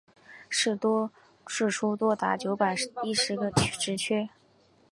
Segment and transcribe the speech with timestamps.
[0.49, 0.75] 释
[1.69, 4.29] 出多达九百一十个职缺